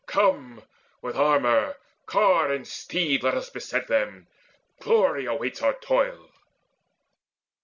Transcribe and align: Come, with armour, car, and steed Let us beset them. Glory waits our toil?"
Come, 0.07 0.63
with 1.03 1.15
armour, 1.15 1.75
car, 2.07 2.51
and 2.51 2.67
steed 2.67 3.21
Let 3.21 3.35
us 3.35 3.51
beset 3.51 3.85
them. 3.87 4.25
Glory 4.79 5.27
waits 5.29 5.61
our 5.61 5.73
toil?" 5.73 6.31